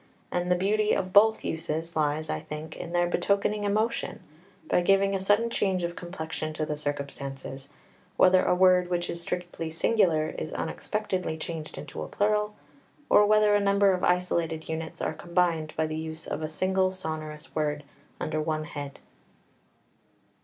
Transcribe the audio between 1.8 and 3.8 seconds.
lies, I think, in their betokening